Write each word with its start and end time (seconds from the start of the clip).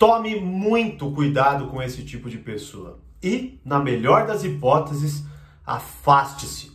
Tome 0.00 0.40
muito 0.40 1.10
cuidado 1.10 1.66
com 1.66 1.82
esse 1.82 2.02
tipo 2.02 2.30
de 2.30 2.38
pessoa. 2.38 2.98
E, 3.22 3.60
na 3.62 3.78
melhor 3.78 4.26
das 4.26 4.42
hipóteses, 4.42 5.26
afaste-se. 5.66 6.72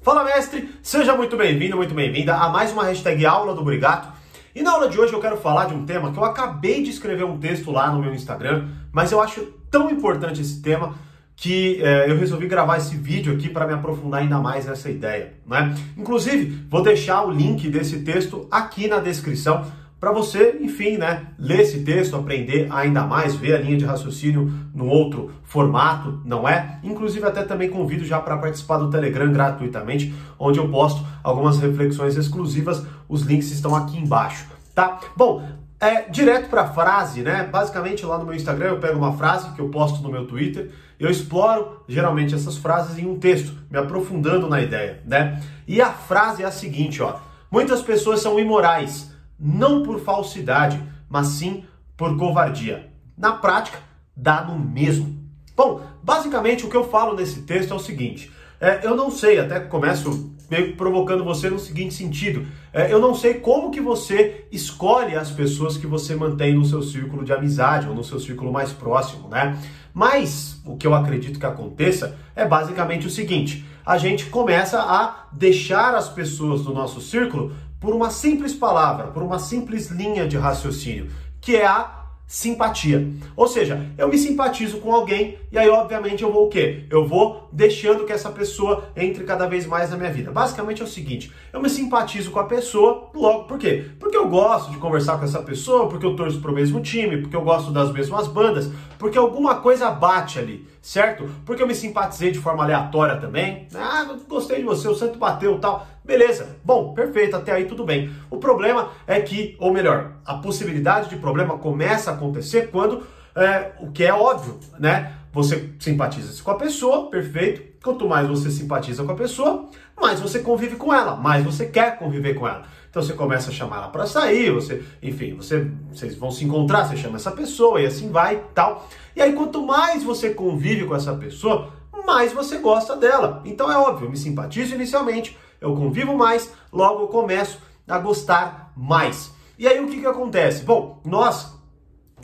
Fala, 0.00 0.22
mestre! 0.22 0.72
Seja 0.80 1.16
muito 1.16 1.36
bem-vindo, 1.36 1.76
muito 1.76 1.92
bem-vinda 1.92 2.36
a 2.36 2.48
mais 2.48 2.70
uma 2.70 2.84
hashtag 2.84 3.26
Aula 3.26 3.52
do 3.52 3.64
Brigato. 3.64 4.12
E 4.54 4.62
na 4.62 4.70
aula 4.70 4.88
de 4.88 4.96
hoje 4.96 5.12
eu 5.12 5.18
quero 5.18 5.36
falar 5.36 5.64
de 5.64 5.74
um 5.74 5.84
tema 5.84 6.12
que 6.12 6.18
eu 6.20 6.24
acabei 6.24 6.84
de 6.84 6.90
escrever 6.90 7.24
um 7.24 7.36
texto 7.36 7.72
lá 7.72 7.90
no 7.90 8.00
meu 8.00 8.14
Instagram, 8.14 8.68
mas 8.92 9.10
eu 9.10 9.20
acho 9.20 9.42
tão 9.68 9.90
importante 9.90 10.40
esse 10.40 10.62
tema 10.62 10.94
que 11.34 11.82
é, 11.82 12.08
eu 12.08 12.16
resolvi 12.16 12.46
gravar 12.46 12.76
esse 12.76 12.96
vídeo 12.96 13.34
aqui 13.34 13.48
para 13.48 13.66
me 13.66 13.72
aprofundar 13.72 14.20
ainda 14.20 14.38
mais 14.38 14.66
nessa 14.66 14.88
ideia. 14.88 15.34
Né? 15.44 15.74
Inclusive, 15.96 16.64
vou 16.70 16.80
deixar 16.80 17.24
o 17.24 17.30
link 17.32 17.68
desse 17.68 18.04
texto 18.04 18.46
aqui 18.52 18.86
na 18.86 19.00
descrição 19.00 19.66
para 19.98 20.12
você, 20.12 20.58
enfim, 20.60 20.98
né, 20.98 21.28
ler 21.38 21.60
esse 21.60 21.82
texto, 21.82 22.16
aprender 22.16 22.68
ainda 22.70 23.04
mais, 23.04 23.34
ver 23.34 23.54
a 23.54 23.58
linha 23.58 23.78
de 23.78 23.84
raciocínio 23.84 24.52
no 24.74 24.86
outro 24.86 25.32
formato, 25.42 26.20
não 26.24 26.46
é? 26.46 26.78
Inclusive 26.82 27.24
até 27.26 27.42
também 27.42 27.70
convido 27.70 28.04
já 28.04 28.20
para 28.20 28.36
participar 28.36 28.76
do 28.76 28.90
Telegram 28.90 29.32
gratuitamente, 29.32 30.14
onde 30.38 30.58
eu 30.58 30.68
posto 30.68 31.02
algumas 31.22 31.58
reflexões 31.58 32.14
exclusivas. 32.16 32.84
Os 33.08 33.22
links 33.22 33.50
estão 33.50 33.74
aqui 33.74 33.96
embaixo, 33.98 34.46
tá? 34.74 35.00
Bom, 35.16 35.42
é 35.80 36.02
direto 36.10 36.50
para 36.50 36.68
frase, 36.68 37.22
né? 37.22 37.48
Basicamente 37.50 38.04
lá 38.04 38.18
no 38.18 38.26
meu 38.26 38.34
Instagram 38.34 38.68
eu 38.68 38.78
pego 38.78 38.98
uma 38.98 39.16
frase 39.16 39.50
que 39.54 39.60
eu 39.60 39.70
posto 39.70 40.02
no 40.02 40.10
meu 40.10 40.26
Twitter, 40.26 40.70
eu 41.00 41.10
exploro 41.10 41.82
geralmente 41.88 42.34
essas 42.34 42.58
frases 42.58 42.98
em 42.98 43.06
um 43.06 43.18
texto, 43.18 43.52
me 43.70 43.78
aprofundando 43.78 44.46
na 44.46 44.60
ideia, 44.60 45.02
né? 45.06 45.42
E 45.66 45.80
a 45.80 45.90
frase 45.90 46.42
é 46.42 46.46
a 46.46 46.50
seguinte, 46.50 47.02
ó: 47.02 47.16
Muitas 47.50 47.80
pessoas 47.80 48.20
são 48.20 48.38
imorais 48.38 49.15
não 49.38 49.82
por 49.82 50.00
falsidade, 50.00 50.82
mas 51.08 51.28
sim 51.28 51.64
por 51.96 52.16
covardia. 52.16 52.90
Na 53.16 53.32
prática, 53.32 53.78
dá 54.14 54.42
no 54.42 54.58
mesmo. 54.58 55.16
Bom, 55.56 55.82
basicamente 56.02 56.66
o 56.66 56.68
que 56.68 56.76
eu 56.76 56.88
falo 56.88 57.16
nesse 57.16 57.42
texto 57.42 57.72
é 57.72 57.74
o 57.74 57.80
seguinte: 57.80 58.30
é, 58.60 58.86
eu 58.86 58.94
não 58.94 59.10
sei, 59.10 59.38
até 59.38 59.60
começo 59.60 60.34
meio 60.50 60.76
provocando 60.76 61.24
você 61.24 61.50
no 61.50 61.58
seguinte 61.58 61.94
sentido. 61.94 62.46
É, 62.72 62.92
eu 62.92 63.00
não 63.00 63.14
sei 63.14 63.34
como 63.34 63.70
que 63.70 63.80
você 63.80 64.46
escolhe 64.52 65.16
as 65.16 65.30
pessoas 65.30 65.76
que 65.76 65.86
você 65.86 66.14
mantém 66.14 66.54
no 66.54 66.64
seu 66.64 66.82
círculo 66.82 67.24
de 67.24 67.32
amizade 67.32 67.88
ou 67.88 67.94
no 67.94 68.04
seu 68.04 68.20
círculo 68.20 68.52
mais 68.52 68.72
próximo, 68.72 69.28
né? 69.28 69.58
Mas 69.92 70.60
o 70.64 70.76
que 70.76 70.86
eu 70.86 70.94
acredito 70.94 71.38
que 71.38 71.46
aconteça 71.46 72.16
é 72.34 72.46
basicamente 72.46 73.06
o 73.06 73.10
seguinte: 73.10 73.64
a 73.84 73.98
gente 73.98 74.26
começa 74.26 74.80
a 74.80 75.26
deixar 75.32 75.94
as 75.94 76.08
pessoas 76.08 76.62
do 76.62 76.72
nosso 76.72 77.00
círculo 77.00 77.52
por 77.80 77.94
uma 77.94 78.10
simples 78.10 78.54
palavra, 78.54 79.08
por 79.08 79.22
uma 79.22 79.38
simples 79.38 79.90
linha 79.90 80.26
de 80.26 80.36
raciocínio, 80.36 81.10
que 81.40 81.56
é 81.56 81.66
a 81.66 81.96
simpatia. 82.26 83.08
Ou 83.36 83.46
seja, 83.46 83.86
eu 83.96 84.08
me 84.08 84.18
simpatizo 84.18 84.78
com 84.78 84.92
alguém 84.92 85.38
e 85.50 85.56
aí 85.56 85.68
obviamente 85.68 86.22
eu 86.22 86.32
vou 86.32 86.46
o 86.46 86.48
quê? 86.48 86.84
Eu 86.90 87.06
vou 87.06 87.48
deixando 87.52 88.04
que 88.04 88.12
essa 88.12 88.30
pessoa 88.30 88.88
entre 88.96 89.22
cada 89.22 89.46
vez 89.46 89.64
mais 89.64 89.90
na 89.90 89.96
minha 89.96 90.10
vida. 90.10 90.32
Basicamente 90.32 90.82
é 90.82 90.84
o 90.84 90.88
seguinte, 90.88 91.32
eu 91.52 91.60
me 91.62 91.70
simpatizo 91.70 92.30
com 92.30 92.40
a 92.40 92.44
pessoa, 92.44 93.10
logo 93.14 93.44
por 93.44 93.58
quê? 93.58 93.84
Porque 93.98 94.16
eu 94.16 94.28
gosto 94.28 94.72
de 94.72 94.78
conversar 94.78 95.18
com 95.18 95.24
essa 95.24 95.42
pessoa, 95.42 95.88
porque 95.88 96.04
eu 96.04 96.16
torço 96.16 96.40
pro 96.40 96.52
mesmo 96.52 96.80
time, 96.80 97.18
porque 97.18 97.36
eu 97.36 97.42
gosto 97.42 97.70
das 97.70 97.92
mesmas 97.92 98.26
bandas, 98.26 98.70
porque 98.98 99.18
alguma 99.18 99.56
coisa 99.56 99.90
bate 99.90 100.38
ali, 100.38 100.66
certo? 100.80 101.28
Porque 101.44 101.62
eu 101.62 101.66
me 101.66 101.74
simpatizei 101.74 102.30
de 102.30 102.38
forma 102.38 102.64
aleatória 102.64 103.16
também. 103.16 103.68
Ah, 103.74 104.06
gostei 104.28 104.58
de 104.58 104.64
você, 104.64 104.88
o 104.88 104.94
santo 104.94 105.18
bateu, 105.18 105.58
tal. 105.58 105.86
Beleza, 106.04 106.56
bom, 106.64 106.94
perfeito, 106.94 107.36
até 107.36 107.52
aí 107.52 107.64
tudo 107.64 107.84
bem. 107.84 108.10
O 108.30 108.38
problema 108.38 108.90
é 109.06 109.20
que, 109.20 109.56
ou 109.58 109.72
melhor, 109.72 110.12
a 110.24 110.34
possibilidade 110.34 111.08
de 111.08 111.16
problema 111.16 111.58
começa 111.58 112.10
a 112.10 112.14
acontecer 112.14 112.70
quando, 112.70 113.06
é, 113.34 113.72
o 113.80 113.90
que 113.90 114.04
é 114.04 114.12
óbvio, 114.12 114.58
né? 114.78 115.12
Você 115.32 115.74
simpatiza 115.78 116.42
com 116.42 116.50
a 116.50 116.54
pessoa, 116.54 117.10
perfeito. 117.10 117.76
Quanto 117.82 118.08
mais 118.08 118.26
você 118.26 118.50
simpatiza 118.50 119.04
com 119.04 119.12
a 119.12 119.16
pessoa, 119.16 119.68
mais 120.00 120.18
você 120.18 120.38
convive 120.38 120.76
com 120.76 120.92
ela, 120.92 121.14
mais 121.14 121.44
você 121.44 121.66
quer 121.66 121.98
conviver 121.98 122.34
com 122.34 122.48
ela. 122.48 122.64
Então 122.96 123.04
você 123.04 123.12
começa 123.12 123.50
a 123.50 123.52
chamar 123.52 123.76
ela 123.76 123.88
para 123.88 124.06
sair, 124.06 124.50
você, 124.50 124.82
enfim, 125.02 125.34
você, 125.34 125.70
vocês 125.92 126.16
vão 126.16 126.30
se 126.30 126.46
encontrar, 126.46 126.86
você 126.86 126.96
chama 126.96 127.16
essa 127.16 127.30
pessoa 127.30 127.78
e 127.78 127.84
assim 127.84 128.10
vai, 128.10 128.42
tal. 128.54 128.88
E 129.14 129.20
aí 129.20 129.34
quanto 129.34 129.60
mais 129.66 130.02
você 130.02 130.30
convive 130.30 130.86
com 130.86 130.96
essa 130.96 131.12
pessoa, 131.12 131.74
mais 132.06 132.32
você 132.32 132.56
gosta 132.56 132.96
dela. 132.96 133.42
Então 133.44 133.70
é 133.70 133.76
óbvio, 133.76 134.06
eu 134.06 134.10
me 134.10 134.16
simpatizo 134.16 134.74
inicialmente, 134.74 135.36
eu 135.60 135.76
convivo 135.76 136.16
mais, 136.16 136.50
logo 136.72 137.02
eu 137.02 137.08
começo 137.08 137.58
a 137.86 137.98
gostar 137.98 138.72
mais. 138.74 139.30
E 139.58 139.68
aí 139.68 139.78
o 139.78 139.88
que, 139.88 140.00
que 140.00 140.06
acontece? 140.06 140.64
Bom, 140.64 140.98
nós, 141.04 141.54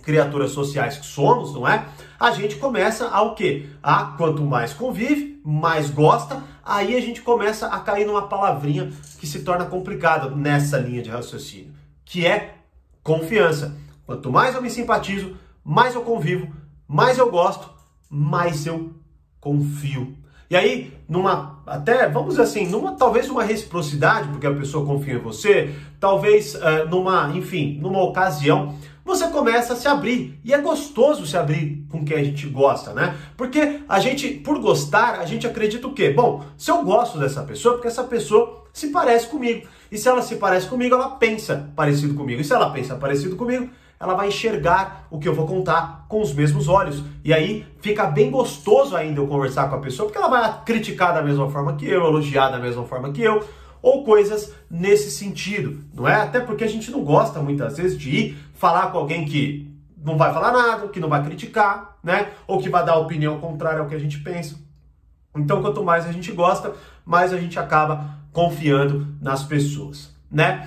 criaturas 0.03 0.53
sociais 0.53 0.97
que 0.97 1.05
somos, 1.05 1.53
não 1.53 1.69
é? 1.69 1.85
A 2.19 2.31
gente 2.31 2.57
começa 2.57 3.09
a 3.09 3.21
o 3.21 3.35
quê? 3.35 3.67
A 3.83 4.15
quanto 4.17 4.43
mais 4.43 4.73
convive, 4.73 5.39
mais 5.45 5.91
gosta, 5.91 6.43
aí 6.65 6.97
a 6.97 7.01
gente 7.01 7.23
começa 7.23 7.67
a 7.67 7.81
cair 7.81 8.07
numa 8.07 8.29
palavrinha 8.29 8.93
que 9.19 9.27
se 9.27 9.43
torna 9.43 9.65
complicada 9.65 10.29
nessa 10.31 10.79
linha 10.79 11.03
de 11.03 11.11
raciocínio, 11.11 11.73
que 12.05 12.27
é 12.27 12.55
confiança. 13.03 13.77
Quanto 14.07 14.31
mais 14.31 14.55
eu 14.55 14.63
me 14.63 14.71
simpatizo, 14.71 15.37
mais 15.65 15.95
eu 15.95 16.03
convivo, 16.03 16.53
mais 16.87 17.19
eu 17.19 17.31
gosto, 17.31 17.71
mais 18.09 18.67
eu 18.67 18.93
confio. 19.41 20.17
E 20.51 20.57
aí, 20.57 20.93
numa 21.09 21.63
até, 21.67 22.09
vamos 22.09 22.31
dizer 22.31 22.43
assim, 22.43 22.67
numa 22.67 22.93
talvez 22.93 23.31
uma 23.31 23.43
reciprocidade, 23.43 24.29
porque 24.29 24.47
a 24.47 24.55
pessoa 24.55 24.85
confia 24.85 25.15
em 25.15 25.19
você, 25.19 25.75
talvez 25.99 26.55
uh, 26.55 26.89
numa, 26.91 27.31
enfim, 27.35 27.79
numa 27.81 28.03
ocasião, 28.03 28.77
você 29.05 29.27
começa 29.29 29.73
a 29.73 29.77
se 29.77 29.89
abrir. 29.89 30.39
E 30.45 30.53
é 30.53 30.59
gostoso 30.59 31.27
se 31.27 31.37
abrir 31.37 31.85
com 31.91 32.05
quem 32.05 32.17
a 32.17 32.25
gente 32.25 32.47
gosta, 32.47 32.93
né? 32.93 33.17
Porque 33.37 33.81
a 33.89 33.99
gente, 33.99 34.29
por 34.29 34.59
gostar, 34.61 35.19
a 35.21 35.27
gente 35.27 35.47
acredita 35.47 35.87
o 35.87 35.93
quê? 35.93 36.11
Bom, 36.11 36.45
se 36.57 36.71
eu 36.71 36.83
gosto 36.83 37.19
dessa 37.19 37.43
pessoa, 37.43 37.75
porque 37.75 37.89
essa 37.89 38.05
pessoa 38.05 38.65
se 38.73 38.89
parece 38.89 39.27
comigo. 39.27 39.67
E 39.91 39.99
se 39.99 40.09
ela 40.09 40.23
se 40.23 40.37
parece 40.37 40.67
comigo, 40.67 40.95
ela 40.95 41.11
pensa 41.11 41.71
parecido 41.77 42.15
comigo. 42.15 42.41
E 42.41 42.45
se 42.45 42.53
ela 42.53 42.71
pensa 42.71 42.95
parecido 42.95 43.37
comigo, 43.37 43.69
ela 44.03 44.15
vai 44.15 44.29
enxergar 44.29 45.07
o 45.11 45.19
que 45.19 45.29
eu 45.29 45.35
vou 45.35 45.47
contar 45.47 46.07
com 46.09 46.21
os 46.21 46.35
mesmos 46.35 46.67
olhos. 46.67 47.05
E 47.25 47.33
aí 47.33 47.67
fica 47.81 48.07
bem 48.07 48.31
gostoso 48.31 48.97
ainda 48.97 49.21
eu 49.21 49.29
conversar 49.29 49.69
com 49.69 49.77
a 49.77 49.81
pessoa, 49.81 50.09
porque 50.09 50.19
ela 50.19 50.29
vai 50.29 50.65
criticar 50.65 51.15
da 51.15 51.23
mesma 51.23 51.49
forma 51.51 51.77
que 51.77 51.87
eu, 51.87 52.05
elogiar 52.05 52.49
da 52.49 52.59
mesma 52.59 52.85
forma 52.85 53.13
que 53.13 53.23
eu, 53.23 53.45
ou 53.81 54.05
coisas 54.05 54.53
nesse 54.71 55.11
sentido, 55.11 55.85
não 55.93 56.09
é? 56.09 56.15
Até 56.15 56.41
porque 56.41 56.65
a 56.65 56.69
gente 56.69 56.91
não 56.91 57.05
gosta 57.05 57.41
muitas 57.41 57.77
vezes 57.77 57.99
de 57.99 58.11
ir 58.11 58.39
falar 58.63 58.93
com 58.93 58.99
alguém 58.99 59.25
que 59.25 59.69
não 59.97 60.17
vai 60.17 60.33
falar 60.33 60.53
nada, 60.53 60.87
que 60.87 61.01
não 61.01 61.09
vai 61.09 61.21
criticar, 61.25 61.99
né? 62.01 62.29
Ou 62.47 62.63
que 62.63 62.69
vai 62.69 62.85
dar 62.85 62.95
opinião 62.95 63.41
contrária 63.41 63.81
ao 63.81 63.89
que 63.89 63.95
a 63.97 63.99
gente 63.99 64.21
pensa. 64.21 64.57
Então, 65.37 65.61
quanto 65.61 65.83
mais 65.83 66.07
a 66.07 66.13
gente 66.13 66.31
gosta, 66.31 66.73
mais 67.05 67.33
a 67.33 67.39
gente 67.39 67.59
acaba 67.59 68.21
confiando 68.33 69.09
nas 69.21 69.43
pessoas, 69.43 70.15
né? 70.31 70.65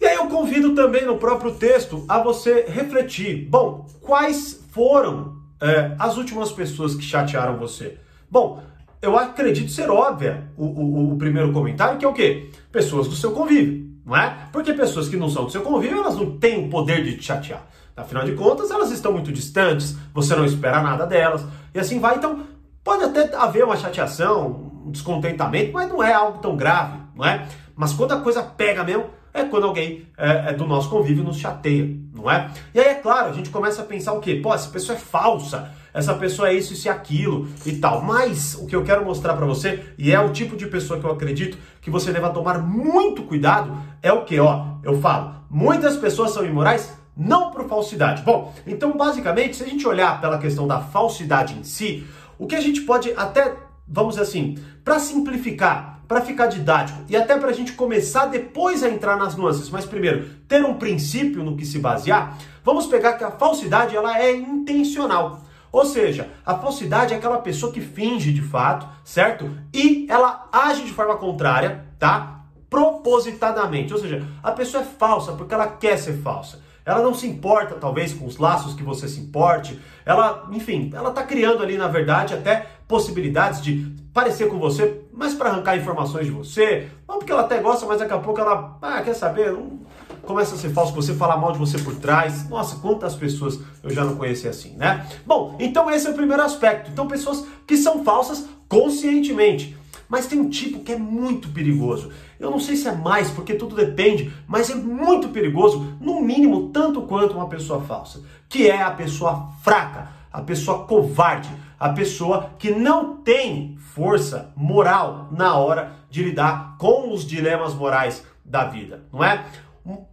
E 0.00 0.04
aí 0.04 0.16
eu 0.16 0.26
convido 0.26 0.74
também 0.74 1.06
no 1.06 1.16
próprio 1.16 1.54
texto 1.54 2.04
a 2.08 2.18
você 2.18 2.66
refletir. 2.68 3.46
Bom, 3.48 3.86
quais 4.00 4.64
foram 4.72 5.36
é, 5.60 5.94
as 5.96 6.16
últimas 6.16 6.50
pessoas 6.50 6.96
que 6.96 7.04
chatearam 7.04 7.56
você? 7.56 7.98
Bom, 8.28 8.60
eu 9.00 9.16
acredito 9.16 9.70
ser 9.70 9.88
óbvia 9.90 10.50
o, 10.56 10.64
o, 10.64 11.12
o, 11.12 11.16
primeiro 11.16 11.52
comentário, 11.52 11.98
que 11.98 12.04
é 12.04 12.08
o 12.08 12.12
quê? 12.12 12.50
Pessoas 12.72 13.06
do 13.06 13.14
seu 13.14 13.30
convívio, 13.30 13.87
não 14.08 14.16
é? 14.16 14.48
Porque 14.50 14.72
pessoas 14.72 15.06
que 15.06 15.18
não 15.18 15.28
são 15.28 15.44
do 15.44 15.50
seu 15.50 15.60
convívio, 15.60 15.98
elas 15.98 16.16
não 16.16 16.38
têm 16.38 16.66
o 16.66 16.70
poder 16.70 17.04
de 17.04 17.18
te 17.18 17.24
chatear. 17.24 17.62
Afinal 17.94 18.24
de 18.24 18.32
contas, 18.32 18.70
elas 18.70 18.90
estão 18.90 19.12
muito 19.12 19.30
distantes, 19.30 19.96
você 20.14 20.34
não 20.34 20.46
espera 20.46 20.80
nada 20.80 21.04
delas, 21.04 21.44
e 21.74 21.78
assim 21.78 22.00
vai. 22.00 22.16
Então, 22.16 22.44
pode 22.82 23.04
até 23.04 23.34
haver 23.36 23.64
uma 23.64 23.76
chateação, 23.76 24.72
um 24.86 24.90
descontentamento, 24.90 25.72
mas 25.74 25.88
não 25.90 26.02
é 26.02 26.14
algo 26.14 26.38
tão 26.38 26.56
grave, 26.56 26.96
não 27.14 27.24
é? 27.24 27.46
Mas 27.76 27.92
quando 27.92 28.12
a 28.12 28.20
coisa 28.20 28.42
pega 28.42 28.82
mesmo, 28.82 29.06
é 29.34 29.44
quando 29.44 29.66
alguém 29.66 30.06
é, 30.16 30.50
é, 30.50 30.52
do 30.54 30.66
nosso 30.66 30.88
convívio 30.88 31.22
nos 31.22 31.36
chateia, 31.36 31.86
não 32.14 32.30
é? 32.30 32.50
E 32.72 32.80
aí, 32.80 32.86
é 32.88 32.94
claro, 32.94 33.28
a 33.28 33.32
gente 33.32 33.50
começa 33.50 33.82
a 33.82 33.84
pensar 33.84 34.14
o 34.14 34.20
quê? 34.20 34.36
Pô, 34.36 34.54
essa 34.54 34.70
pessoa 34.70 34.96
é 34.96 34.98
falsa, 35.00 35.70
essa 35.98 36.14
pessoa 36.14 36.48
é 36.48 36.54
isso, 36.54 36.72
isso 36.72 36.86
e 36.86 36.88
aquilo 36.88 37.48
e 37.66 37.72
tal. 37.76 38.02
Mas 38.02 38.54
o 38.54 38.66
que 38.66 38.76
eu 38.76 38.84
quero 38.84 39.04
mostrar 39.04 39.34
para 39.34 39.44
você, 39.44 39.82
e 39.98 40.12
é 40.12 40.20
o 40.20 40.32
tipo 40.32 40.56
de 40.56 40.66
pessoa 40.68 41.00
que 41.00 41.04
eu 41.04 41.10
acredito 41.10 41.58
que 41.80 41.90
você 41.90 42.12
deva 42.12 42.30
tomar 42.30 42.60
muito 42.60 43.24
cuidado, 43.24 43.76
é 44.00 44.12
o 44.12 44.24
que? 44.24 44.38
Ó, 44.38 44.64
eu 44.84 45.00
falo, 45.00 45.34
muitas 45.50 45.96
pessoas 45.96 46.30
são 46.30 46.46
imorais 46.46 46.96
não 47.16 47.50
por 47.50 47.68
falsidade. 47.68 48.22
Bom, 48.22 48.54
então 48.64 48.96
basicamente, 48.96 49.56
se 49.56 49.64
a 49.64 49.66
gente 49.66 49.88
olhar 49.88 50.20
pela 50.20 50.38
questão 50.38 50.68
da 50.68 50.80
falsidade 50.80 51.58
em 51.58 51.64
si, 51.64 52.06
o 52.38 52.46
que 52.46 52.54
a 52.54 52.60
gente 52.60 52.82
pode 52.82 53.12
até, 53.16 53.56
vamos 53.88 54.14
dizer 54.14 54.22
assim, 54.22 54.56
para 54.84 55.00
simplificar, 55.00 56.00
para 56.06 56.20
ficar 56.20 56.46
didático 56.46 57.00
e 57.08 57.16
até 57.16 57.36
para 57.36 57.50
a 57.50 57.52
gente 57.52 57.72
começar 57.72 58.26
depois 58.26 58.84
a 58.84 58.88
entrar 58.88 59.16
nas 59.16 59.34
nuances, 59.34 59.68
mas 59.68 59.84
primeiro 59.84 60.28
ter 60.46 60.64
um 60.64 60.74
princípio 60.74 61.42
no 61.42 61.56
que 61.56 61.66
se 61.66 61.80
basear, 61.80 62.38
vamos 62.64 62.86
pegar 62.86 63.14
que 63.14 63.24
a 63.24 63.32
falsidade 63.32 63.96
ela 63.96 64.16
é 64.16 64.32
intencional. 64.32 65.47
Ou 65.70 65.84
seja, 65.84 66.28
a 66.44 66.54
falsidade 66.54 67.12
é 67.12 67.16
aquela 67.16 67.38
pessoa 67.38 67.72
que 67.72 67.80
finge 67.80 68.32
de 68.32 68.42
fato, 68.42 68.86
certo? 69.04 69.50
E 69.72 70.06
ela 70.08 70.48
age 70.52 70.84
de 70.84 70.92
forma 70.92 71.16
contrária, 71.16 71.84
tá? 71.98 72.40
Propositadamente. 72.70 73.92
Ou 73.92 73.98
seja, 73.98 74.26
a 74.42 74.52
pessoa 74.52 74.82
é 74.82 74.86
falsa 74.86 75.32
porque 75.32 75.54
ela 75.54 75.66
quer 75.66 75.98
ser 75.98 76.22
falsa. 76.22 76.60
ela 76.84 77.02
não 77.02 77.12
se 77.12 77.26
importa 77.26 77.74
talvez 77.74 78.14
com 78.14 78.24
os 78.24 78.38
laços 78.38 78.74
que 78.74 78.82
você 78.82 79.06
se 79.06 79.20
importe, 79.20 79.78
ela, 80.06 80.48
enfim, 80.50 80.90
ela 80.94 81.10
está 81.10 81.22
criando 81.22 81.62
ali 81.62 81.76
na 81.76 81.86
verdade 81.86 82.32
até 82.32 82.66
possibilidades 82.86 83.60
de 83.60 83.94
parecer 84.14 84.48
com 84.48 84.58
você, 84.58 85.02
mas 85.12 85.34
para 85.34 85.50
arrancar 85.50 85.76
informações 85.76 86.24
de 86.24 86.32
você, 86.32 86.88
não 87.06 87.18
porque 87.18 87.30
ela 87.30 87.42
até 87.42 87.58
gosta, 87.60 87.84
mas 87.84 87.98
daqui 87.98 88.14
a 88.14 88.18
pouco 88.18 88.40
ela, 88.40 88.78
ah, 88.80 89.02
quer 89.02 89.12
saber, 89.12 89.52
não, 89.52 89.80
começa 90.28 90.54
a 90.54 90.58
ser 90.58 90.68
falso 90.68 90.92
você, 90.92 91.14
falar 91.14 91.38
mal 91.38 91.52
de 91.52 91.58
você 91.58 91.78
por 91.78 91.96
trás. 91.96 92.48
Nossa, 92.50 92.76
quantas 92.76 93.14
pessoas 93.14 93.58
eu 93.82 93.88
já 93.90 94.04
não 94.04 94.14
conheci 94.14 94.46
assim, 94.46 94.76
né? 94.76 95.06
Bom, 95.26 95.56
então 95.58 95.90
esse 95.90 96.06
é 96.06 96.10
o 96.10 96.14
primeiro 96.14 96.42
aspecto. 96.42 96.90
Então, 96.90 97.08
pessoas 97.08 97.44
que 97.66 97.76
são 97.78 98.04
falsas 98.04 98.44
conscientemente. 98.68 99.76
Mas 100.06 100.26
tem 100.26 100.38
um 100.38 100.48
tipo 100.48 100.80
que 100.80 100.92
é 100.92 100.98
muito 100.98 101.48
perigoso. 101.48 102.10
Eu 102.38 102.50
não 102.50 102.60
sei 102.60 102.76
se 102.76 102.88
é 102.88 102.92
mais, 102.92 103.30
porque 103.30 103.54
tudo 103.54 103.74
depende, 103.74 104.32
mas 104.46 104.70
é 104.70 104.74
muito 104.74 105.28
perigoso, 105.28 105.96
no 106.00 106.20
mínimo 106.20 106.68
tanto 106.68 107.02
quanto 107.02 107.34
uma 107.34 107.48
pessoa 107.48 107.80
falsa, 107.80 108.22
que 108.48 108.70
é 108.70 108.82
a 108.82 108.90
pessoa 108.90 109.48
fraca, 109.62 110.10
a 110.32 110.40
pessoa 110.40 110.84
covarde, 110.84 111.50
a 111.78 111.90
pessoa 111.90 112.50
que 112.58 112.70
não 112.70 113.16
tem 113.16 113.76
força 113.94 114.52
moral 114.56 115.28
na 115.30 115.56
hora 115.56 115.92
de 116.10 116.22
lidar 116.22 116.76
com 116.78 117.12
os 117.12 117.26
dilemas 117.26 117.74
morais 117.74 118.24
da 118.44 118.64
vida, 118.64 119.04
não 119.12 119.22
é? 119.22 119.44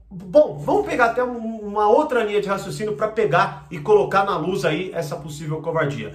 Bom, 0.10 0.58
vamos 0.58 0.86
pegar 0.86 1.08
até 1.08 1.22
uma 1.22 1.90
outra 1.90 2.24
linha 2.24 2.42
de 2.42 2.48
raciocínio 2.48 2.96
para 2.96 3.10
pegar 3.10 3.68
e 3.70 3.78
colocar 3.78 4.24
na 4.24 4.38
luz 4.38 4.64
aí 4.64 4.92
essa 4.94 5.18
possível 5.18 5.62
covardia. 5.62 6.14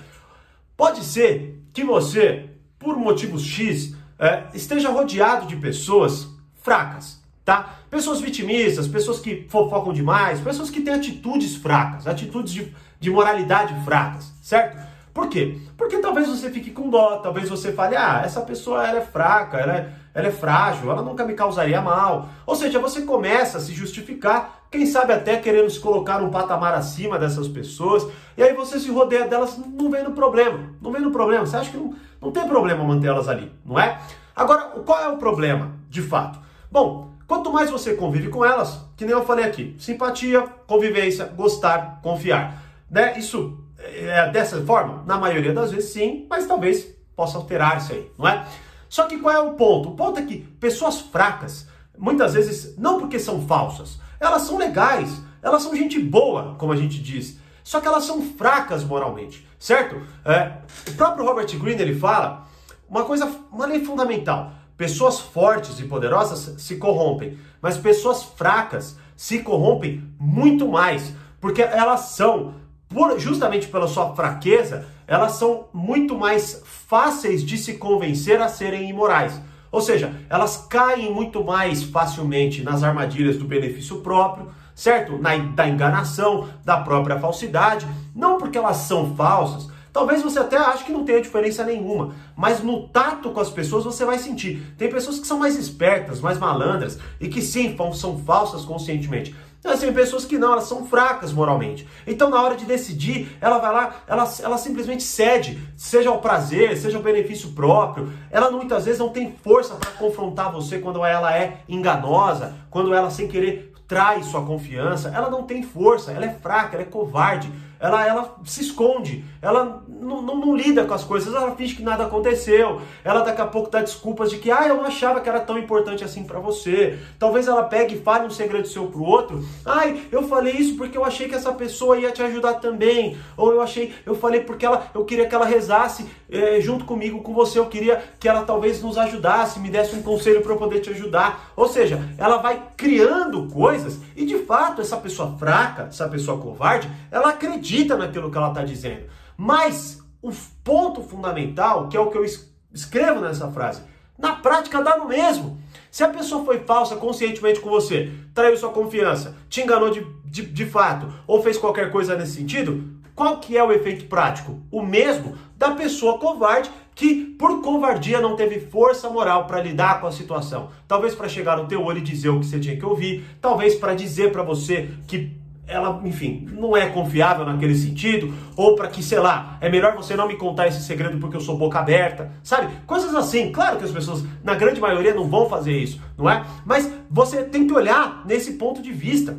Pode 0.77 1.05
ser 1.05 1.62
que 1.73 1.85
você, 1.85 2.49
por 2.79 2.97
motivos 2.97 3.43
X, 3.43 3.95
é, 4.19 4.45
esteja 4.55 4.89
rodeado 4.89 5.47
de 5.47 5.57
pessoas 5.57 6.29
fracas, 6.62 7.23
tá? 7.45 7.81
Pessoas 7.91 8.21
vitimistas, 8.21 8.89
pessoas 8.89 9.21
que 9.21 9.47
fofocam 9.51 9.93
demais, 9.93 10.41
pessoas 10.41 10.71
que 10.71 10.81
têm 10.81 10.95
atitudes 10.95 11.57
fracas, 11.57 12.07
atitudes 12.07 12.53
de, 12.53 12.75
de 12.99 13.11
moralidade 13.11 13.75
fracas, 13.85 14.33
certo? 14.43 14.89
Por 15.20 15.28
quê? 15.28 15.58
Porque 15.76 15.99
talvez 15.99 16.26
você 16.26 16.50
fique 16.50 16.70
com 16.70 16.88
dó, 16.88 17.19
talvez 17.19 17.46
você 17.46 17.72
fale, 17.72 17.94
ah, 17.94 18.22
essa 18.25 18.40
pessoa 18.40 18.88
ela 18.88 19.00
é 19.00 19.02
fraca, 19.02 19.58
ela 19.58 19.76
é, 19.76 19.93
ela 20.14 20.28
é 20.28 20.31
frágil, 20.31 20.90
ela 20.90 21.02
nunca 21.02 21.26
me 21.26 21.34
causaria 21.34 21.78
mal. 21.82 22.31
Ou 22.46 22.56
seja, 22.56 22.78
você 22.78 23.02
começa 23.02 23.58
a 23.58 23.61
se 23.61 23.75
justificar, 23.75 24.62
quem 24.70 24.87
sabe 24.87 25.12
até 25.12 25.37
querendo 25.37 25.69
se 25.69 25.78
colocar 25.78 26.22
um 26.22 26.31
patamar 26.31 26.72
acima 26.72 27.19
dessas 27.19 27.49
pessoas, 27.49 28.08
e 28.34 28.43
aí 28.43 28.55
você 28.55 28.81
se 28.81 28.90
rodeia 28.90 29.28
delas, 29.28 29.58
não 29.58 29.90
vendo 29.90 30.12
problema, 30.12 30.70
não 30.81 30.90
vendo 30.90 31.11
problema, 31.11 31.44
você 31.44 31.58
acha 31.58 31.70
que 31.70 31.76
não, 31.76 31.94
não 32.19 32.32
tem 32.32 32.49
problema 32.49 32.82
manter 32.82 33.08
elas 33.08 33.28
ali, 33.28 33.52
não 33.62 33.78
é? 33.78 34.00
Agora, 34.34 34.70
qual 34.87 35.02
é 35.02 35.08
o 35.08 35.19
problema, 35.19 35.73
de 35.90 36.00
fato? 36.00 36.38
Bom, 36.73 37.11
quanto 37.26 37.52
mais 37.52 37.70
você 37.70 37.93
convive 37.93 38.31
com 38.31 38.43
elas, 38.43 38.87
que 38.96 39.05
nem 39.05 39.12
eu 39.12 39.26
falei 39.26 39.44
aqui, 39.44 39.76
simpatia, 39.78 40.40
convivência, 40.66 41.26
gostar, 41.26 42.00
confiar, 42.02 42.69
né? 42.90 43.19
Isso 43.19 43.64
é, 43.78 44.31
dessa 44.31 44.60
forma? 44.64 45.02
Na 45.06 45.16
maioria 45.16 45.52
das 45.52 45.70
vezes 45.70 45.92
sim, 45.92 46.26
mas 46.28 46.46
talvez 46.46 46.94
possa 47.14 47.38
alterar 47.38 47.78
isso 47.78 47.92
aí, 47.92 48.10
não 48.19 48.26
é? 48.26 48.46
Só 48.88 49.06
que 49.06 49.19
qual 49.19 49.34
é 49.34 49.40
o 49.40 49.52
ponto? 49.52 49.90
O 49.90 49.94
ponto 49.94 50.19
é 50.19 50.22
que 50.22 50.38
pessoas 50.38 51.00
fracas, 51.00 51.69
muitas 51.96 52.34
vezes, 52.34 52.76
não 52.76 52.98
porque 52.98 53.19
são 53.19 53.46
falsas, 53.46 53.98
elas 54.19 54.42
são 54.42 54.58
legais, 54.58 55.22
elas 55.42 55.62
são 55.62 55.75
gente 55.75 55.98
boa, 55.98 56.54
como 56.58 56.72
a 56.72 56.76
gente 56.76 56.98
diz, 56.98 57.38
só 57.62 57.81
que 57.81 57.87
elas 57.87 58.04
são 58.04 58.22
fracas 58.22 58.82
moralmente, 58.82 59.46
certo? 59.58 60.02
É, 60.25 60.52
o 60.88 60.94
próprio 60.94 61.25
Robert 61.25 61.46
Greene 61.58 61.82
ele 61.82 61.94
fala 61.94 62.48
uma 62.88 63.04
coisa, 63.04 63.31
uma 63.52 63.66
lei 63.66 63.84
fundamental. 63.84 64.52
Pessoas 64.76 65.20
fortes 65.20 65.78
e 65.78 65.84
poderosas 65.84 66.60
se 66.60 66.76
corrompem, 66.76 67.38
mas 67.60 67.76
pessoas 67.76 68.25
fracas 68.25 68.96
se 69.14 69.40
corrompem 69.40 70.02
muito 70.19 70.66
mais, 70.66 71.14
porque 71.38 71.62
elas 71.62 72.00
são 72.00 72.54
por, 72.90 73.19
justamente 73.20 73.69
pela 73.69 73.87
sua 73.87 74.14
fraqueza, 74.16 74.84
elas 75.06 75.32
são 75.32 75.69
muito 75.72 76.19
mais 76.19 76.60
fáceis 76.64 77.44
de 77.44 77.56
se 77.56 77.75
convencer 77.75 78.42
a 78.42 78.48
serem 78.48 78.90
imorais. 78.90 79.40
Ou 79.70 79.81
seja, 79.81 80.12
elas 80.28 80.66
caem 80.69 81.14
muito 81.14 81.44
mais 81.44 81.84
facilmente 81.84 82.64
nas 82.64 82.82
armadilhas 82.82 83.37
do 83.37 83.44
benefício 83.44 84.00
próprio, 84.00 84.50
certo? 84.75 85.16
Na, 85.19 85.37
da 85.37 85.69
enganação, 85.69 86.48
da 86.64 86.78
própria 86.78 87.20
falsidade. 87.20 87.87
Não 88.14 88.38
porque 88.38 88.58
elas 88.58 88.78
são 88.78 89.14
falsas. 89.14 89.70
Talvez 89.92 90.22
você 90.22 90.40
até 90.40 90.56
ache 90.56 90.84
que 90.84 90.92
não 90.92 91.04
tenha 91.04 91.20
diferença 91.20 91.64
nenhuma, 91.64 92.14
mas 92.37 92.62
no 92.62 92.88
tato 92.88 93.31
com 93.31 93.40
as 93.40 93.50
pessoas 93.50 93.84
você 93.84 94.04
vai 94.04 94.19
sentir. 94.19 94.75
Tem 94.78 94.88
pessoas 94.88 95.19
que 95.19 95.26
são 95.26 95.38
mais 95.38 95.56
espertas, 95.56 96.20
mais 96.20 96.38
malandras 96.38 96.98
e 97.20 97.28
que 97.28 97.42
sim, 97.42 97.76
são 97.94 98.19
falsas 98.19 98.64
conscientemente. 98.64 99.34
Assim, 99.62 99.87
tem 99.87 99.95
pessoas 99.95 100.25
que 100.25 100.39
não, 100.39 100.53
elas 100.53 100.65
são 100.65 100.87
fracas 100.87 101.33
moralmente. 101.33 101.87
Então, 102.07 102.31
na 102.31 102.43
hora 102.43 102.57
de 102.57 102.65
decidir, 102.65 103.37
ela 103.41 103.59
vai 103.59 103.73
lá, 103.73 103.95
ela, 104.07 104.33
ela 104.43 104.57
simplesmente 104.57 105.03
cede, 105.03 105.61
seja 105.77 106.09
ao 106.09 106.19
prazer, 106.19 106.77
seja 106.79 106.97
ao 106.97 107.03
benefício 107.03 107.51
próprio. 107.51 108.11
Ela 108.31 108.51
muitas 108.51 108.87
vezes 108.87 108.99
não 108.99 109.11
tem 109.11 109.33
força 109.45 109.75
para 109.75 109.91
confrontar 109.91 110.51
você 110.51 110.79
quando 110.79 111.05
ela 111.05 111.37
é 111.37 111.59
enganosa, 111.69 112.55
quando 112.71 112.95
ela 112.95 113.11
sem 113.11 113.29
querer 113.29 113.69
trai 113.90 114.22
sua 114.22 114.46
confiança. 114.46 115.08
Ela 115.08 115.28
não 115.28 115.42
tem 115.42 115.64
força, 115.64 116.12
ela 116.12 116.25
é 116.25 116.32
fraca, 116.32 116.76
ela 116.76 116.84
é 116.84 116.87
covarde 116.87 117.50
ela, 117.81 118.06
ela 118.06 118.37
se 118.44 118.60
esconde, 118.60 119.25
ela 119.40 119.82
não, 119.88 120.20
não, 120.20 120.37
não, 120.37 120.54
lida 120.54 120.84
com 120.84 120.92
as 120.92 121.02
coisas, 121.02 121.34
ela 121.34 121.56
finge 121.56 121.75
que 121.75 121.82
nada 121.82 122.04
aconteceu, 122.04 122.82
ela 123.02 123.22
daqui 123.22 123.40
a 123.40 123.46
pouco 123.46 123.70
dá 123.70 123.81
desculpas 123.81 124.28
de 124.28 124.37
que, 124.37 124.50
ah, 124.50 124.69
eu 124.69 124.76
não 124.76 124.84
achava 124.84 125.20
que 125.20 125.28
era 125.28 125.40
tão 125.40 125.58
importante 125.58 126.04
assim 126.04 126.25
para 126.25 126.38
você. 126.38 126.98
Talvez 127.19 127.48
ela 127.48 127.62
pegue 127.62 127.94
e 127.94 128.00
fale 128.00 128.26
um 128.26 128.31
segredo 128.31 128.69
seu 128.69 128.87
pro 128.87 129.02
outro, 129.02 129.42
ai, 129.64 130.02
eu 130.12 130.28
falei 130.28 130.52
isso 130.52 130.76
porque 130.76 130.96
eu 130.96 131.04
achei 131.04 131.26
que 131.26 131.34
essa 131.34 131.52
pessoa 131.52 131.98
ia 131.98 132.12
te 132.12 132.22
ajudar 132.22 132.54
também, 132.54 133.16
ou 133.34 133.50
eu 133.50 133.62
achei, 133.62 133.94
eu 134.04 134.14
falei 134.14 134.40
porque 134.40 134.66
ela, 134.66 134.87
eu 134.94 135.04
queria 135.06 135.26
que 135.26 135.34
ela 135.34 135.46
rezasse 135.46 136.06
é, 136.31 136.60
junto 136.60 136.84
comigo, 136.84 137.22
com 137.22 137.32
você, 137.32 137.58
eu 137.58 137.66
queria 137.66 138.02
que 138.20 138.28
ela 138.28 138.42
talvez 138.42 138.82
nos 138.82 138.98
ajudasse, 138.98 139.58
me 139.58 139.70
desse 139.70 139.96
um 139.96 140.02
conselho 140.02 140.42
para 140.42 140.52
eu 140.52 140.58
poder 140.58 140.81
te 140.81 140.90
ajudar. 140.90 141.50
Ou 141.56 141.66
seja, 141.66 142.00
ela 142.19 142.37
vai 142.37 142.62
criando 142.76 143.48
coisas 143.48 143.80
e 144.17 144.25
de 144.25 144.38
fato 144.38 144.81
essa 144.81 144.97
pessoa 144.97 145.37
fraca, 145.38 145.85
essa 145.85 146.09
pessoa 146.09 146.41
covarde, 146.41 146.91
ela 147.11 147.31
acredita 147.31 147.61
acredita 147.61 147.97
naquilo 147.97 148.31
que 148.31 148.37
ela 148.37 148.49
está 148.49 148.65
dizendo. 148.65 149.05
Mas 149.37 150.03
o 150.23 150.31
ponto 150.65 151.03
fundamental, 151.03 151.88
que 151.88 151.97
é 151.97 152.00
o 152.00 152.11
que 152.11 152.19
eu 152.19 152.25
escrevo 152.73 153.21
nessa 153.21 153.50
frase, 153.50 153.82
na 154.19 154.37
prática 154.37 154.82
dá 154.82 154.99
no 154.99 155.09
mesmo. 155.09 155.59
Se 155.91 156.05
a 156.05 156.09
pessoa 156.09 156.44
foi 156.44 156.61
falsa 156.61 156.97
conscientemente 156.97 157.61
com 157.61 157.71
você, 157.71 158.12
traiu 158.35 158.56
sua 158.56 158.71
confiança, 158.71 159.37
te 159.49 159.61
enganou 159.61 159.91
de, 159.91 160.06
de, 160.25 160.43
de 160.47 160.67
fato, 160.67 161.12
ou 161.26 161.43
fez 161.43 161.56
qualquer 161.56 161.91
coisa 161.91 162.17
nesse 162.17 162.35
sentido, 162.35 163.00
qual 163.15 163.38
que 163.38 163.56
é 163.56 163.65
o 163.65 163.73
efeito 163.73 164.06
prático? 164.06 164.61
O 164.71 164.83
mesmo 164.83 165.37
da 165.57 165.73
pessoa 165.73 166.19
covarde 166.19 166.71
que, 167.00 167.14
por 167.38 167.62
covardia, 167.62 168.21
não 168.21 168.37
teve 168.37 168.61
força 168.61 169.09
moral 169.09 169.47
para 169.47 169.62
lidar 169.62 170.02
com 170.02 170.07
a 170.07 170.12
situação. 170.12 170.69
Talvez 170.87 171.14
para 171.14 171.30
chegar 171.30 171.57
no 171.57 171.66
teu 171.66 171.83
olho 171.83 171.97
e 171.97 172.02
dizer 172.02 172.28
o 172.28 172.38
que 172.38 172.45
você 172.45 172.61
tinha 172.61 172.76
que 172.76 172.85
ouvir, 172.85 173.25
talvez 173.40 173.75
para 173.75 173.95
dizer 173.95 174.30
para 174.30 174.42
você 174.42 174.90
que 175.07 175.35
ela, 175.66 175.99
enfim, 176.04 176.47
não 176.52 176.76
é 176.76 176.90
confiável 176.90 177.47
naquele 177.47 177.75
sentido, 177.75 178.35
ou 178.54 178.76
para 178.76 178.87
que, 178.88 179.02
sei 179.02 179.19
lá, 179.19 179.57
é 179.62 179.71
melhor 179.71 179.97
você 179.97 180.14
não 180.14 180.28
me 180.28 180.37
contar 180.37 180.66
esse 180.66 180.83
segredo 180.83 181.16
porque 181.16 181.38
eu 181.38 181.40
sou 181.40 181.57
boca 181.57 181.78
aberta, 181.78 182.33
sabe? 182.42 182.71
Coisas 182.87 183.14
assim. 183.14 183.50
Claro 183.50 183.78
que 183.78 183.85
as 183.85 183.92
pessoas, 183.92 184.23
na 184.45 184.54
grande 184.54 184.78
maioria, 184.78 185.14
não 185.14 185.26
vão 185.26 185.49
fazer 185.49 185.78
isso, 185.78 185.99
não 186.19 186.28
é? 186.28 186.45
Mas 186.66 186.92
você 187.11 187.45
tem 187.45 187.66
que 187.66 187.73
olhar 187.73 188.25
nesse 188.26 188.59
ponto 188.59 188.83
de 188.83 188.92
vista. 188.92 189.38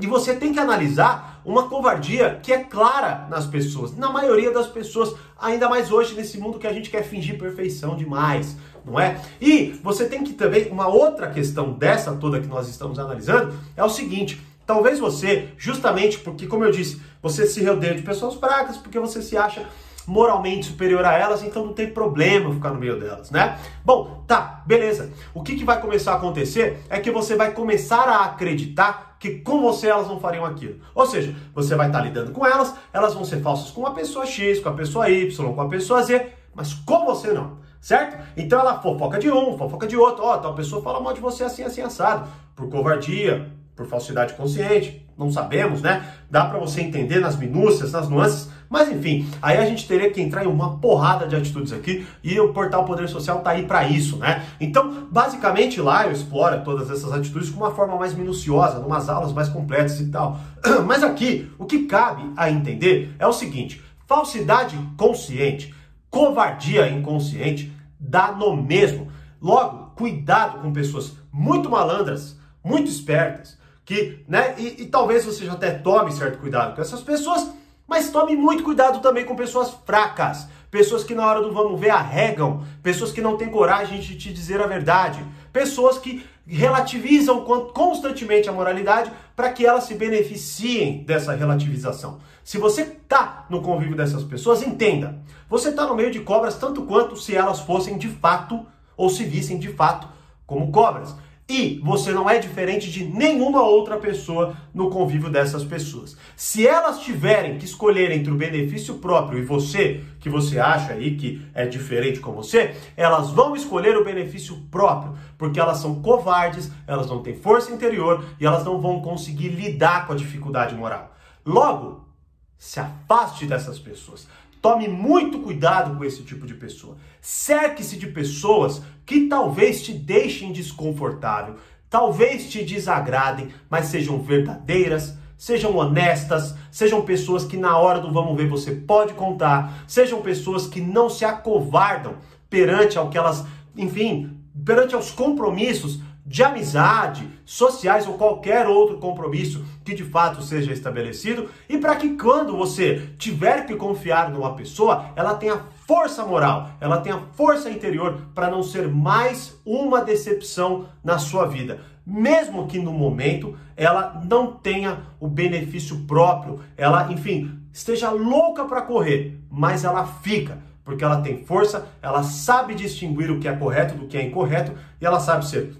E 0.00 0.06
você 0.06 0.34
tem 0.34 0.52
que 0.52 0.58
analisar 0.58 1.40
uma 1.44 1.68
covardia 1.68 2.40
que 2.42 2.52
é 2.52 2.58
clara 2.58 3.26
nas 3.30 3.46
pessoas, 3.46 3.96
na 3.96 4.10
maioria 4.10 4.50
das 4.50 4.66
pessoas, 4.66 5.14
ainda 5.38 5.68
mais 5.68 5.92
hoje 5.92 6.14
nesse 6.14 6.38
mundo 6.38 6.58
que 6.58 6.66
a 6.66 6.72
gente 6.72 6.90
quer 6.90 7.04
fingir 7.04 7.38
perfeição 7.38 7.96
demais, 7.96 8.56
não 8.84 8.98
é? 8.98 9.20
E 9.40 9.78
você 9.82 10.06
tem 10.06 10.24
que 10.24 10.32
também, 10.32 10.68
uma 10.70 10.88
outra 10.88 11.30
questão 11.30 11.72
dessa 11.72 12.12
toda 12.16 12.40
que 12.40 12.48
nós 12.48 12.68
estamos 12.68 12.98
analisando, 12.98 13.54
é 13.76 13.84
o 13.84 13.88
seguinte: 13.88 14.40
Talvez 14.66 14.98
você, 14.98 15.48
justamente 15.58 16.18
porque, 16.18 16.46
como 16.46 16.64
eu 16.64 16.70
disse, 16.70 17.00
você 17.22 17.46
se 17.46 17.62
rodeia 17.62 17.94
de 17.94 18.02
pessoas 18.02 18.34
fracas, 18.34 18.78
porque 18.78 18.98
você 18.98 19.20
se 19.20 19.36
acha 19.36 19.66
moralmente 20.06 20.66
superior 20.66 21.04
a 21.04 21.16
elas, 21.16 21.42
então 21.42 21.64
não 21.64 21.72
tem 21.72 21.90
problema 21.90 22.52
ficar 22.52 22.70
no 22.70 22.78
meio 22.78 22.98
delas, 22.98 23.30
né? 23.30 23.58
Bom, 23.84 24.24
tá, 24.26 24.62
beleza. 24.66 25.12
O 25.32 25.42
que, 25.42 25.56
que 25.56 25.64
vai 25.64 25.80
começar 25.80 26.12
a 26.12 26.16
acontecer 26.16 26.84
é 26.88 27.00
que 27.00 27.10
você 27.10 27.36
vai 27.36 27.52
começar 27.52 28.08
a 28.08 28.24
acreditar 28.24 29.16
que 29.18 29.38
com 29.38 29.62
você 29.62 29.88
elas 29.88 30.06
não 30.06 30.20
fariam 30.20 30.44
aquilo. 30.44 30.80
Ou 30.94 31.06
seja, 31.06 31.34
você 31.54 31.74
vai 31.74 31.86
estar 31.86 32.00
lidando 32.00 32.32
com 32.32 32.46
elas, 32.46 32.74
elas 32.92 33.14
vão 33.14 33.24
ser 33.24 33.40
falsas 33.40 33.70
com 33.70 33.86
a 33.86 33.92
pessoa 33.92 34.26
X, 34.26 34.60
com 34.60 34.68
a 34.68 34.74
pessoa 34.74 35.08
Y, 35.08 35.54
com 35.54 35.60
a 35.60 35.68
pessoa 35.68 36.02
Z, 36.02 36.30
mas 36.54 36.74
com 36.74 37.06
você 37.06 37.32
não. 37.32 37.64
Certo? 37.80 38.16
Então 38.34 38.58
ela 38.58 38.80
fofoca 38.80 39.18
de 39.18 39.30
um, 39.30 39.58
fofoca 39.58 39.86
de 39.86 39.94
outro. 39.94 40.24
Ó, 40.24 40.34
oh, 40.34 40.38
tal 40.38 40.54
pessoa 40.54 40.82
fala 40.82 41.00
mal 41.00 41.12
de 41.12 41.20
você 41.20 41.44
assim, 41.44 41.62
assim, 41.62 41.82
assado. 41.82 42.28
Por 42.56 42.70
covardia, 42.70 43.50
por 43.76 43.86
falsidade 43.86 44.34
consciente, 44.34 45.04
não 45.16 45.30
sabemos, 45.30 45.82
né? 45.82 46.04
Dá 46.30 46.44
para 46.44 46.58
você 46.58 46.80
entender 46.80 47.20
nas 47.20 47.36
minúcias, 47.36 47.92
nas 47.92 48.08
nuances, 48.08 48.48
mas 48.68 48.90
enfim, 48.90 49.28
aí 49.40 49.56
a 49.56 49.66
gente 49.66 49.86
teria 49.86 50.10
que 50.10 50.20
entrar 50.20 50.44
em 50.44 50.48
uma 50.48 50.78
porrada 50.78 51.26
de 51.26 51.36
atitudes 51.36 51.72
aqui 51.72 52.06
e 52.22 52.38
o 52.40 52.52
portal 52.52 52.84
Poder 52.84 53.08
Social 53.08 53.40
tá 53.40 53.50
aí 53.50 53.66
para 53.66 53.86
isso, 53.86 54.16
né? 54.16 54.44
Então, 54.60 55.06
basicamente 55.10 55.80
lá 55.80 56.06
eu 56.06 56.12
exploro 56.12 56.62
todas 56.64 56.90
essas 56.90 57.12
atitudes 57.12 57.50
com 57.50 57.58
uma 57.58 57.72
forma 57.72 57.96
mais 57.96 58.14
minuciosa, 58.14 58.78
numas 58.78 59.08
aulas 59.08 59.32
mais 59.32 59.48
completas 59.48 60.00
e 60.00 60.08
tal. 60.08 60.38
Mas 60.86 61.02
aqui, 61.04 61.50
o 61.58 61.64
que 61.64 61.86
cabe 61.86 62.24
a 62.36 62.50
entender 62.50 63.14
é 63.18 63.26
o 63.26 63.32
seguinte: 63.32 63.82
falsidade 64.06 64.76
consciente, 64.96 65.74
covardia 66.10 66.88
inconsciente 66.88 67.72
dá 67.98 68.32
no 68.32 68.56
mesmo. 68.56 69.08
Logo, 69.40 69.92
cuidado 69.94 70.58
com 70.60 70.72
pessoas 70.72 71.16
muito 71.32 71.68
malandras, 71.70 72.38
muito 72.62 72.88
espertas, 72.88 73.58
que, 73.84 74.24
né, 74.26 74.54
e, 74.58 74.82
e 74.82 74.86
talvez 74.86 75.24
você 75.24 75.44
já 75.44 75.52
até 75.52 75.70
tome 75.70 76.12
certo 76.12 76.38
cuidado 76.38 76.74
com 76.74 76.80
essas 76.80 77.02
pessoas, 77.02 77.50
mas 77.86 78.10
tome 78.10 78.34
muito 78.34 78.62
cuidado 78.62 79.00
também 79.00 79.24
com 79.24 79.36
pessoas 79.36 79.76
fracas, 79.84 80.48
pessoas 80.70 81.04
que 81.04 81.14
na 81.14 81.26
hora 81.26 81.42
do 81.42 81.52
vamos 81.52 81.78
ver 81.78 81.90
arregam, 81.90 82.64
pessoas 82.82 83.12
que 83.12 83.20
não 83.20 83.36
têm 83.36 83.50
coragem 83.50 84.00
de 84.00 84.16
te 84.16 84.32
dizer 84.32 84.60
a 84.60 84.66
verdade, 84.66 85.24
pessoas 85.52 85.98
que 85.98 86.24
relativizam 86.46 87.44
constantemente 87.72 88.48
a 88.48 88.52
moralidade 88.52 89.10
para 89.34 89.50
que 89.50 89.64
elas 89.64 89.84
se 89.84 89.94
beneficiem 89.94 91.04
dessa 91.04 91.34
relativização. 91.34 92.20
Se 92.42 92.58
você 92.58 92.82
está 92.82 93.46
no 93.48 93.62
convívio 93.62 93.96
dessas 93.96 94.24
pessoas, 94.24 94.62
entenda, 94.62 95.18
você 95.48 95.70
está 95.70 95.86
no 95.86 95.94
meio 95.94 96.10
de 96.10 96.20
cobras 96.20 96.56
tanto 96.56 96.82
quanto 96.82 97.16
se 97.16 97.34
elas 97.34 97.60
fossem 97.60 97.96
de 97.96 98.08
fato 98.08 98.66
ou 98.96 99.08
se 99.08 99.24
vissem 99.24 99.58
de 99.58 99.68
fato 99.68 100.08
como 100.46 100.70
cobras. 100.70 101.14
E 101.46 101.78
você 101.84 102.10
não 102.10 102.28
é 102.28 102.38
diferente 102.38 102.90
de 102.90 103.04
nenhuma 103.04 103.62
outra 103.62 103.98
pessoa 103.98 104.56
no 104.72 104.88
convívio 104.88 105.28
dessas 105.28 105.62
pessoas. 105.62 106.16
Se 106.34 106.66
elas 106.66 107.00
tiverem 107.00 107.58
que 107.58 107.66
escolher 107.66 108.10
entre 108.10 108.32
o 108.32 108.36
benefício 108.36 108.94
próprio 108.94 109.38
e 109.38 109.44
você, 109.44 110.02
que 110.20 110.30
você 110.30 110.58
acha 110.58 110.94
aí 110.94 111.16
que 111.16 111.46
é 111.52 111.66
diferente 111.66 112.18
com 112.18 112.32
você, 112.32 112.74
elas 112.96 113.28
vão 113.28 113.54
escolher 113.54 113.94
o 113.94 114.04
benefício 114.04 114.56
próprio, 114.70 115.18
porque 115.36 115.60
elas 115.60 115.78
são 115.78 116.00
covardes, 116.00 116.70
elas 116.86 117.08
não 117.08 117.22
têm 117.22 117.34
força 117.34 117.70
interior 117.70 118.24
e 118.40 118.46
elas 118.46 118.64
não 118.64 118.80
vão 118.80 119.02
conseguir 119.02 119.48
lidar 119.48 120.06
com 120.06 120.14
a 120.14 120.16
dificuldade 120.16 120.74
moral. 120.74 121.14
Logo, 121.44 122.08
se 122.56 122.80
afaste 122.80 123.44
dessas 123.44 123.78
pessoas. 123.78 124.26
Tome 124.64 124.88
muito 124.88 125.40
cuidado 125.40 125.94
com 125.94 126.02
esse 126.06 126.22
tipo 126.22 126.46
de 126.46 126.54
pessoa. 126.54 126.96
Cerque-se 127.20 127.98
de 127.98 128.06
pessoas 128.06 128.80
que 129.04 129.28
talvez 129.28 129.82
te 129.82 129.92
deixem 129.92 130.52
desconfortável, 130.52 131.56
talvez 131.90 132.48
te 132.48 132.64
desagradem, 132.64 133.50
mas 133.68 133.88
sejam 133.88 134.22
verdadeiras, 134.22 135.18
sejam 135.36 135.76
honestas, 135.76 136.54
sejam 136.70 137.02
pessoas 137.02 137.44
que 137.44 137.58
na 137.58 137.76
hora 137.76 138.00
do 138.00 138.10
vamos 138.10 138.34
ver 138.38 138.48
você 138.48 138.70
pode 138.74 139.12
contar, 139.12 139.84
sejam 139.86 140.22
pessoas 140.22 140.66
que 140.66 140.80
não 140.80 141.10
se 141.10 141.26
acovardam 141.26 142.14
perante 142.48 142.96
ao 142.96 143.10
que 143.10 143.18
elas, 143.18 143.44
enfim, 143.76 144.34
perante 144.64 144.94
aos 144.94 145.10
compromissos 145.10 146.00
de 146.26 146.42
amizade, 146.42 147.28
sociais 147.44 148.06
ou 148.08 148.14
qualquer 148.14 148.66
outro 148.66 148.98
compromisso 148.98 149.64
que 149.84 149.94
de 149.94 150.04
fato 150.04 150.42
seja 150.42 150.72
estabelecido 150.72 151.50
e 151.68 151.76
para 151.76 151.96
que 151.96 152.16
quando 152.16 152.56
você 152.56 153.10
tiver 153.18 153.66
que 153.66 153.76
confiar 153.76 154.30
numa 154.30 154.54
pessoa, 154.54 155.06
ela 155.14 155.34
tenha 155.34 155.60
força 155.86 156.24
moral, 156.24 156.70
ela 156.80 157.00
tenha 157.00 157.20
força 157.34 157.70
interior 157.70 158.18
para 158.34 158.50
não 158.50 158.62
ser 158.62 158.88
mais 158.88 159.60
uma 159.66 160.02
decepção 160.02 160.86
na 161.02 161.18
sua 161.18 161.46
vida. 161.46 161.80
Mesmo 162.06 162.66
que 162.66 162.78
no 162.78 162.92
momento 162.92 163.56
ela 163.76 164.22
não 164.24 164.52
tenha 164.52 165.02
o 165.20 165.28
benefício 165.28 166.04
próprio, 166.06 166.60
ela, 166.76 167.12
enfim, 167.12 167.60
esteja 167.72 168.10
louca 168.10 168.64
para 168.64 168.82
correr, 168.82 169.40
mas 169.50 169.84
ela 169.84 170.06
fica 170.06 170.58
porque 170.84 171.02
ela 171.02 171.22
tem 171.22 171.42
força, 171.44 171.88
ela 172.02 172.22
sabe 172.22 172.74
distinguir 172.74 173.30
o 173.30 173.40
que 173.40 173.48
é 173.48 173.56
correto 173.56 173.94
do 173.94 174.06
que 174.06 174.18
é 174.18 174.22
incorreto 174.22 174.72
e 175.00 175.06
ela 175.06 175.18
sabe 175.18 175.46
ser 175.46 175.74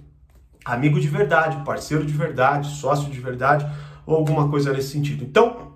amigo 0.64 1.00
de 1.00 1.09
verdade, 1.09 1.64
parceiro 1.64 2.04
de 2.04 2.12
verdade, 2.12 2.68
sócio 2.68 3.11
de 3.11 3.21
verdade 3.21 3.66
ou 4.06 4.16
alguma 4.16 4.49
coisa 4.49 4.73
nesse 4.73 4.88
sentido. 4.88 5.25
Então, 5.25 5.73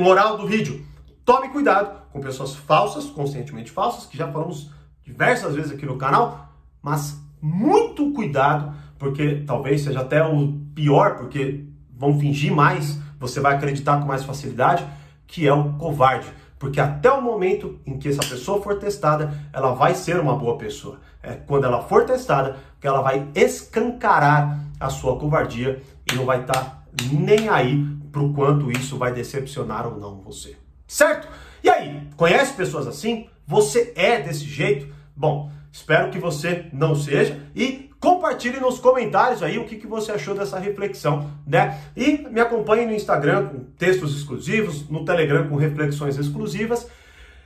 moral 0.00 0.36
do 0.36 0.46
vídeo, 0.46 0.84
tome 1.24 1.48
cuidado 1.48 2.06
com 2.12 2.20
pessoas 2.20 2.54
falsas, 2.54 3.06
conscientemente 3.06 3.70
falsas, 3.70 4.06
que 4.06 4.16
já 4.16 4.30
falamos 4.30 4.70
diversas 5.04 5.54
vezes 5.54 5.72
aqui 5.72 5.86
no 5.86 5.96
canal, 5.96 6.52
mas 6.82 7.20
muito 7.40 8.12
cuidado, 8.12 8.74
porque 8.98 9.44
talvez 9.46 9.82
seja 9.82 10.00
até 10.00 10.24
o 10.26 10.52
pior, 10.74 11.16
porque 11.16 11.66
vão 11.96 12.18
fingir 12.18 12.52
mais, 12.52 12.98
você 13.18 13.40
vai 13.40 13.54
acreditar 13.54 14.00
com 14.00 14.06
mais 14.06 14.24
facilidade, 14.24 14.84
que 15.26 15.46
é 15.46 15.52
o 15.52 15.74
covarde. 15.74 16.26
Porque 16.58 16.80
até 16.80 17.10
o 17.10 17.20
momento 17.20 17.78
em 17.86 17.98
que 17.98 18.08
essa 18.08 18.26
pessoa 18.26 18.62
for 18.62 18.78
testada, 18.78 19.32
ela 19.52 19.72
vai 19.72 19.94
ser 19.94 20.18
uma 20.18 20.36
boa 20.36 20.56
pessoa. 20.56 20.98
É 21.22 21.34
quando 21.34 21.64
ela 21.64 21.82
for 21.82 22.04
testada 22.04 22.56
que 22.80 22.86
ela 22.86 23.02
vai 23.02 23.28
escancarar 23.34 24.58
a 24.80 24.88
sua 24.88 25.18
covardia 25.18 25.82
e 26.10 26.14
não 26.14 26.24
vai 26.24 26.40
estar 26.40 26.54
tá 26.54 26.82
nem 27.12 27.48
aí 27.48 27.84
pro 28.10 28.32
quanto 28.32 28.70
isso 28.72 28.96
vai 28.96 29.12
decepcionar 29.12 29.86
ou 29.86 29.98
não 29.98 30.20
você. 30.20 30.56
Certo? 30.86 31.28
E 31.62 31.68
aí, 31.68 32.08
conhece 32.16 32.54
pessoas 32.54 32.86
assim? 32.86 33.28
Você 33.46 33.92
é 33.96 34.20
desse 34.20 34.44
jeito? 34.44 34.94
Bom, 35.14 35.50
espero 35.70 36.10
que 36.10 36.18
você 36.18 36.66
não 36.72 36.94
seja 36.94 37.40
e 37.54 37.85
compartilhe 38.00 38.60
nos 38.60 38.78
comentários 38.78 39.42
aí 39.42 39.58
o 39.58 39.64
que, 39.64 39.76
que 39.76 39.86
você 39.86 40.12
achou 40.12 40.34
dessa 40.34 40.58
reflexão, 40.58 41.30
né? 41.46 41.80
E 41.96 42.18
me 42.30 42.40
acompanhe 42.40 42.86
no 42.86 42.92
Instagram 42.92 43.48
com 43.48 43.64
textos 43.78 44.16
exclusivos, 44.16 44.88
no 44.88 45.04
Telegram 45.04 45.48
com 45.48 45.56
reflexões 45.56 46.18
exclusivas. 46.18 46.88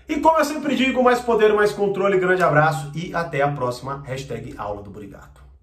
E 0.08 0.16
como 0.16 0.38
eu 0.38 0.44
sempre 0.44 0.74
digo, 0.74 1.02
mais 1.02 1.20
poder, 1.20 1.52
mais 1.54 1.72
controle, 1.72 2.18
grande 2.18 2.42
abraço 2.42 2.90
e 2.94 3.14
até 3.14 3.42
a 3.42 3.52
próxima 3.52 4.02
hashtag 4.04 4.54
aula 4.58 4.82
do 4.82 4.90
Brigato. 4.90 5.49